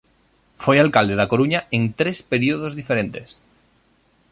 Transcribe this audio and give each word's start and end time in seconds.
Foi 0.61 0.77
alcalde 0.79 1.15
da 1.19 1.29
Coruña 1.31 1.61
en 1.77 1.83
tres 1.99 2.17
períodos 2.31 2.75
diferentes. 2.79 3.29